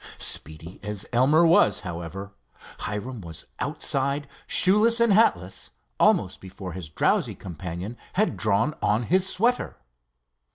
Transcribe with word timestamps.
Speedy 0.17 0.79
as 0.81 1.05
Elmer 1.13 1.45
was, 1.45 1.81
however, 1.81 2.33
Hiram 2.79 3.21
was 3.21 3.45
outside, 3.59 4.27
shoeless 4.47 4.99
and 4.99 5.13
hatless, 5.13 5.69
almost 5.99 6.41
before 6.41 6.71
his 6.73 6.89
drowsy 6.89 7.35
companion 7.35 7.97
had 8.13 8.35
drawn 8.35 8.73
on 8.81 9.03
his 9.03 9.29
sweater. 9.29 9.77